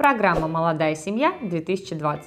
[0.00, 2.22] Программа «Молодая семья-2020».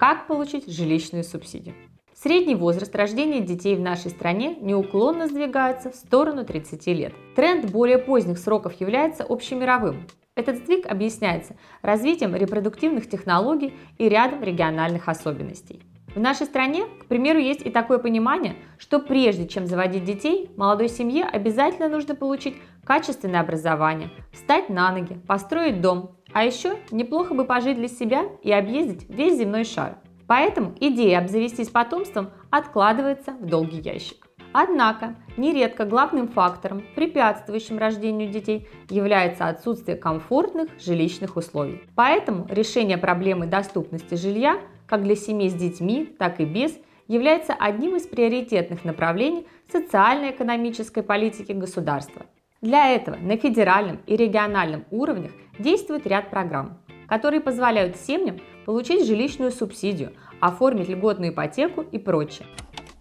[0.00, 1.76] Как получить жилищную субсидию?
[2.12, 7.14] Средний возраст рождения детей в нашей стране неуклонно сдвигается в сторону 30 лет.
[7.36, 10.08] Тренд более поздних сроков является общемировым.
[10.34, 15.84] Этот сдвиг объясняется развитием репродуктивных технологий и рядом региональных особенностей.
[16.16, 20.88] В нашей стране, к примеру, есть и такое понимание, что прежде чем заводить детей, молодой
[20.88, 27.44] семье обязательно нужно получить качественное образование, встать на ноги, построить дом, а еще неплохо бы
[27.44, 29.96] пожить для себя и объездить весь земной шар.
[30.26, 34.26] Поэтому идея обзавестись потомством откладывается в долгий ящик.
[34.52, 41.82] Однако, нередко главным фактором, препятствующим рождению детей, является отсутствие комфортных жилищных условий.
[41.96, 46.78] Поэтому решение проблемы доступности жилья как для семей с детьми, так и без,
[47.08, 52.26] является одним из приоритетных направлений социально-экономической политики государства.
[52.64, 59.50] Для этого на федеральном и региональном уровнях действует ряд программ, которые позволяют семьям получить жилищную
[59.50, 62.48] субсидию, оформить льготную ипотеку и прочее.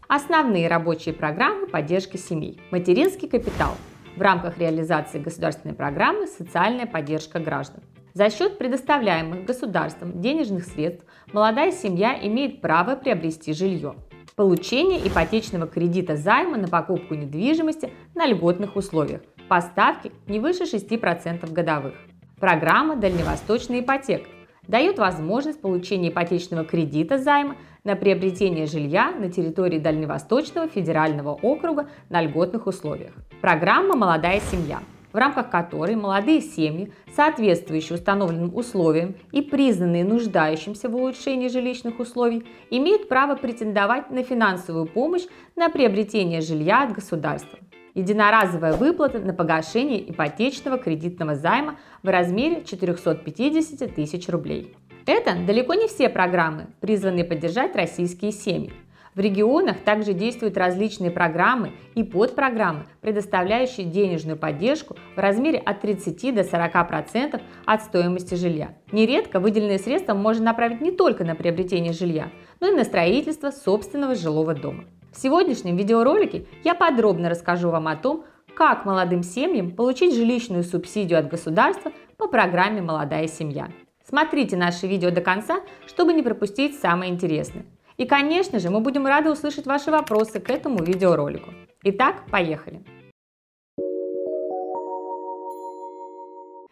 [0.10, 2.60] Основные рабочие программы поддержки семей.
[2.72, 3.72] Материнский капитал.
[4.18, 7.84] В рамках реализации государственной программы «Социальная поддержка граждан».
[8.14, 13.96] За счет предоставляемых государством денежных средств молодая семья имеет право приобрести жилье.
[14.36, 19.22] Получение ипотечного кредита займа на покупку недвижимости на льготных условиях.
[19.54, 21.94] Поставки не выше 6% годовых.
[22.40, 24.28] Программа «Дальневосточная ипотека»
[24.68, 32.24] дает возможность получения ипотечного кредита займа на приобретение жилья на территории Дальневосточного федерального округа на
[32.24, 33.14] льготных условиях.
[33.42, 34.80] Программа «Молодая семья»
[35.12, 42.44] в рамках которой молодые семьи, соответствующие установленным условиям и признанные нуждающимся в улучшении жилищных условий,
[42.72, 47.60] имеют право претендовать на финансовую помощь на приобретение жилья от государства.
[47.96, 54.76] Единоразовая выплата на погашение ипотечного кредитного займа в размере 450 тысяч рублей.
[55.06, 58.74] Это далеко не все программы, призванные поддержать российские семьи.
[59.16, 66.34] В регионах также действуют различные программы и подпрограммы, предоставляющие денежную поддержку в размере от 30
[66.34, 68.74] до 40% от стоимости жилья.
[68.92, 74.16] Нередко выделенные средства можно направить не только на приобретение жилья, но и на строительство собственного
[74.16, 74.86] жилого дома.
[75.14, 78.26] В сегодняшнем видеоролике я подробно расскажу вам о том,
[78.56, 83.70] как молодым семьям получить жилищную субсидию от государства по программе «Молодая семья».
[84.04, 87.66] Смотрите наше видео до конца, чтобы не пропустить самое интересное.
[87.98, 91.52] И, конечно же, мы будем рады услышать ваши вопросы к этому видеоролику.
[91.84, 92.84] Итак, поехали!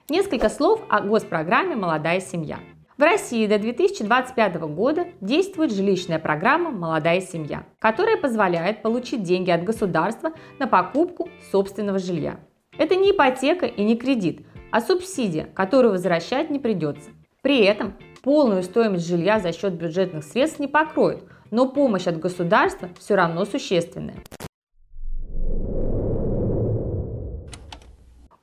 [0.09, 2.57] Несколько слов о госпрограмме «Молодая семья».
[3.01, 9.63] В России до 2025 года действует жилищная программа «Молодая семья», которая позволяет получить деньги от
[9.63, 12.39] государства на покупку собственного жилья.
[12.77, 17.09] Это не ипотека и не кредит, а субсидия, которую возвращать не придется.
[17.41, 22.89] При этом полную стоимость жилья за счет бюджетных средств не покроет, но помощь от государства
[22.99, 24.17] все равно существенная.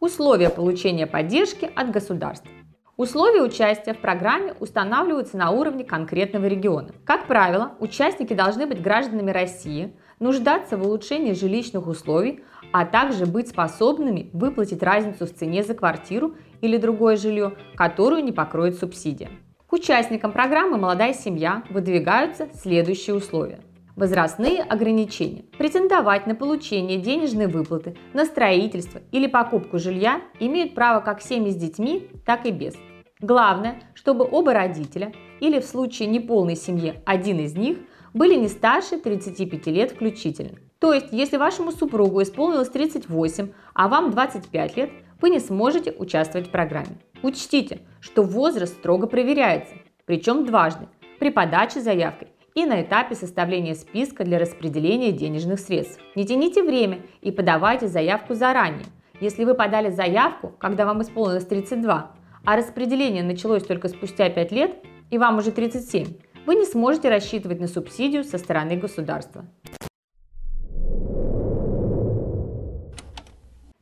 [0.00, 2.50] Условия получения поддержки от государства.
[2.98, 6.88] Условия участия в программе устанавливаются на уровне конкретного региона.
[7.04, 12.41] Как правило, участники должны быть гражданами России, нуждаться в улучшении жилищных условий,
[12.72, 18.32] а также быть способными выплатить разницу в цене за квартиру или другое жилье, которую не
[18.32, 19.30] покроет субсидия.
[19.69, 23.60] К участникам программы «Молодая семья» выдвигаются следующие условия.
[23.94, 25.44] Возрастные ограничения.
[25.56, 31.56] Претендовать на получение денежной выплаты на строительство или покупку жилья имеют право как семьи с
[31.56, 32.75] детьми, так и без.
[33.20, 37.78] Главное, чтобы оба родителя или в случае неполной семьи один из них
[38.14, 40.58] были не старше 35 лет включительно.
[40.78, 44.90] То есть, если вашему супругу исполнилось 38, а вам 25 лет,
[45.20, 46.98] вы не сможете участвовать в программе.
[47.22, 49.74] Учтите, что возраст строго проверяется,
[50.06, 50.86] причем дважды,
[51.18, 56.00] при подаче заявки и на этапе составления списка для распределения денежных средств.
[56.14, 58.86] Не тяните время и подавайте заявку заранее.
[59.20, 62.12] Если вы подали заявку, когда вам исполнилось 32,
[62.48, 64.77] а распределение началось только спустя 5 лет
[65.10, 66.06] и вам уже 37,
[66.47, 69.45] вы не сможете рассчитывать на субсидию со стороны государства.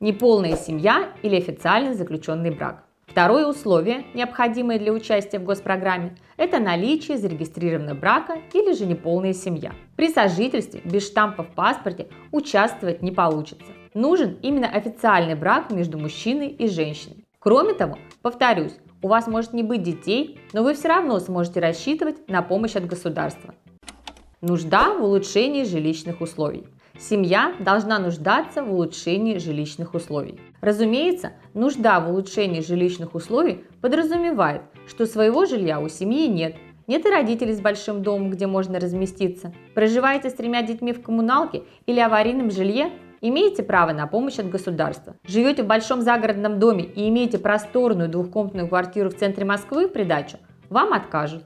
[0.00, 2.82] Неполная семья или официально заключенный брак.
[3.06, 9.74] Второе условие, необходимое для участия в госпрограмме, это наличие зарегистрированного брака или же неполная семья.
[9.94, 13.70] При сожительстве без штампа в паспорте участвовать не получится.
[13.94, 17.25] Нужен именно официальный брак между мужчиной и женщиной.
[17.46, 22.28] Кроме того, повторюсь, у вас может не быть детей, но вы все равно сможете рассчитывать
[22.28, 23.54] на помощь от государства.
[24.40, 26.66] Нужда в улучшении жилищных условий.
[26.98, 30.40] Семья должна нуждаться в улучшении жилищных условий.
[30.60, 36.56] Разумеется, нужда в улучшении жилищных условий подразумевает, что своего жилья у семьи нет,
[36.88, 39.54] нет и родителей с большим домом, где можно разместиться.
[39.72, 42.90] Проживаете с тремя детьми в коммуналке или аварийном жилье?
[43.22, 45.16] Имеете право на помощь от государства.
[45.24, 50.36] Живете в большом загородном доме и имеете просторную двухкомнатную квартиру в центре Москвы в придачу?
[50.68, 51.44] Вам откажут.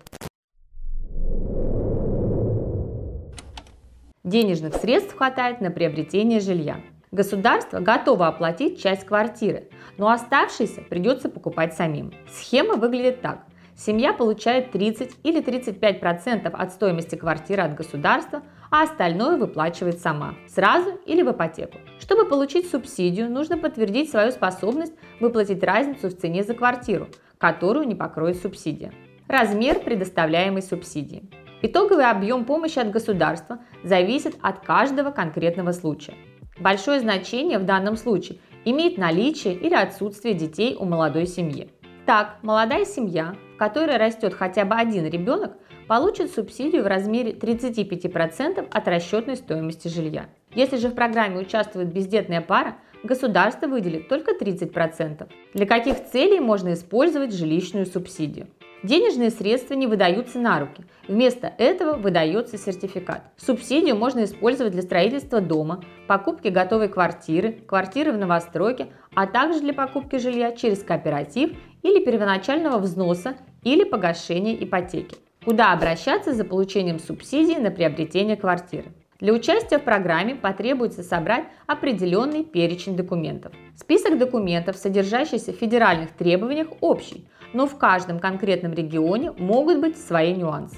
[4.25, 6.76] Денежных средств хватает на приобретение жилья.
[7.12, 12.12] Государство готово оплатить часть квартиры, но оставшиеся придется покупать самим.
[12.28, 13.44] Схема выглядит так.
[13.76, 20.90] Семья получает 30 или 35% от стоимости квартиры от государства, а остальное выплачивает сама, сразу
[21.06, 21.78] или в ипотеку.
[21.99, 27.08] Чтобы получить субсидию, нужно подтвердить свою способность выплатить разницу в цене за квартиру,
[27.38, 28.93] которую не покроет субсидия.
[29.28, 31.31] Размер предоставляемой субсидии.
[31.62, 36.14] Итоговый объем помощи от государства зависит от каждого конкретного случая.
[36.58, 41.70] Большое значение в данном случае имеет наличие или отсутствие детей у молодой семьи.
[42.10, 45.52] Так, молодая семья, в которой растет хотя бы один ребенок,
[45.86, 50.28] получит субсидию в размере 35% от расчетной стоимости жилья.
[50.52, 55.28] Если же в программе участвует бездетная пара, государство выделит только 30%.
[55.54, 58.48] Для каких целей можно использовать жилищную субсидию?
[58.82, 60.85] Денежные средства не выдаются на руки.
[61.06, 63.23] Вместо этого выдается сертификат.
[63.37, 69.75] Субсидию можно использовать для строительства дома, покупки готовой квартиры, квартиры в новостройке, а также для
[69.75, 71.50] покупки жилья через кооператив
[71.82, 75.17] или первоначального взноса или погашения ипотеки.
[75.44, 78.93] Куда обращаться за получением субсидии на приобретение квартиры?
[79.21, 83.53] Для участия в программе потребуется собрать определенный перечень документов.
[83.77, 90.35] Список документов, содержащийся в федеральных требованиях, общий, но в каждом конкретном регионе могут быть свои
[90.35, 90.76] нюансы.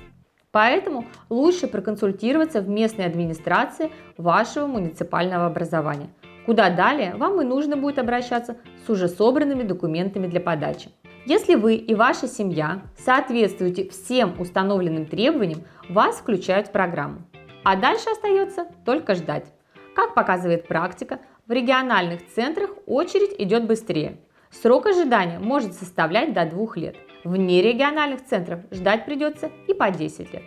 [0.50, 6.10] Поэтому лучше проконсультироваться в местной администрации вашего муниципального образования,
[6.44, 10.90] куда далее вам и нужно будет обращаться с уже собранными документами для подачи.
[11.24, 17.22] Если вы и ваша семья соответствуете всем установленным требованиям, вас включают в программу.
[17.64, 19.46] А дальше остается только ждать.
[19.94, 24.18] Как показывает практика, в региональных центрах очередь идет быстрее.
[24.52, 26.96] Срок ожидания может составлять до 2 лет.
[27.24, 30.42] В нерегиональных центрах ждать придется и по 10 лет.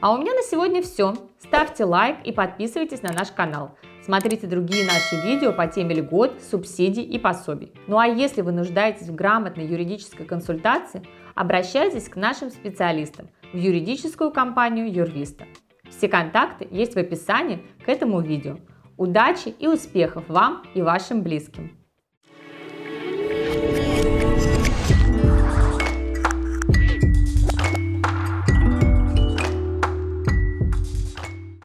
[0.00, 1.14] А у меня на сегодня все.
[1.38, 3.76] Ставьте лайк и подписывайтесь на наш канал.
[4.04, 7.72] Смотрите другие наши видео по теме льгот, субсидий и пособий.
[7.86, 11.02] Ну а если вы нуждаетесь в грамотной юридической консультации,
[11.34, 15.46] обращайтесь к нашим специалистам в юридическую компанию Юрвиста.
[15.88, 18.58] Все контакты есть в описании к этому видео.
[18.96, 21.81] Удачи и успехов вам и вашим близким!